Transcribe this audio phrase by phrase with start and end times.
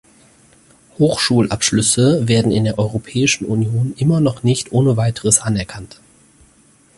[0.97, 6.01] Hochschul-Abschlüsse werden in der Europäischen Union immer noch nicht ohne weiteres anerkannt.